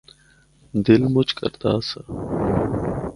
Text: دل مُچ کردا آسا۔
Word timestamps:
دل 0.85 1.01
مُچ 1.13 1.29
کردا 1.37 1.69
آسا۔ 1.77 2.01